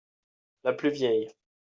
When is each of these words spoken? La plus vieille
La 0.63 0.73
plus 0.73 0.89
vieille 0.89 1.27